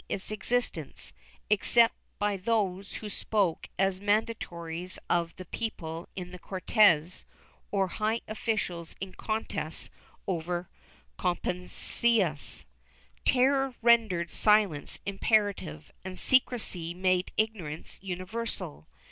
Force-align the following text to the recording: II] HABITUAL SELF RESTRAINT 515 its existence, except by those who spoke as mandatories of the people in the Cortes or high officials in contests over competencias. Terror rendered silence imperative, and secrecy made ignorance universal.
II] 0.09 0.15
HABITUAL 0.15 0.19
SELF 0.19 0.31
RESTRAINT 0.31 1.13
515 1.45 1.45
its 1.45 1.45
existence, 1.45 1.45
except 1.51 1.95
by 2.17 2.37
those 2.37 2.93
who 2.95 3.09
spoke 3.11 3.69
as 3.77 3.99
mandatories 3.99 4.97
of 5.11 5.35
the 5.35 5.45
people 5.45 6.09
in 6.15 6.31
the 6.31 6.39
Cortes 6.39 7.27
or 7.69 7.87
high 7.87 8.21
officials 8.27 8.95
in 8.99 9.11
contests 9.13 9.91
over 10.27 10.69
competencias. 11.19 12.63
Terror 13.25 13.75
rendered 13.83 14.31
silence 14.31 14.97
imperative, 15.05 15.91
and 16.03 16.17
secrecy 16.17 16.95
made 16.95 17.31
ignorance 17.37 17.99
universal. 18.01 18.87